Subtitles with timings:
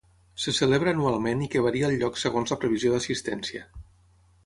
[0.45, 3.67] Se celebra anualment i que varia el lloc segons la previsió d'assistència.